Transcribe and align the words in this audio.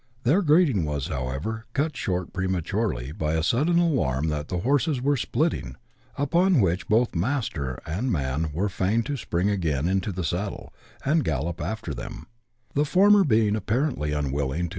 Their 0.23 0.41
greeting 0.41 0.83
was, 0.83 1.09
however, 1.09 1.67
cut 1.73 1.95
short 1.95 2.33
j)rematurely 2.33 3.15
by 3.15 3.35
a 3.35 3.43
sudden 3.43 3.77
alarm 3.77 4.29
that 4.29 4.47
tlie 4.47 4.63
horses 4.63 4.99
were 4.99 5.15
"splitting," 5.15 5.75
upon 6.17 6.59
which 6.59 6.87
both 6.87 7.11
niast(T 7.11 7.77
and 7.85 8.11
man 8.11 8.49
were 8.51 8.67
fain 8.67 9.03
to 9.03 9.13
s{)ring 9.15 9.51
again 9.51 9.87
into 9.87 10.11
the 10.11 10.23
saddle, 10.23 10.73
and 11.05 11.23
gallop 11.23 11.61
after 11.61 11.93
them; 11.93 12.25
the 12.73 12.83
former 12.83 13.23
being 13.23 13.53
jipparently 13.53 14.09
unwilling 14.11 14.69
to 14.69 14.69
(l 14.69 14.69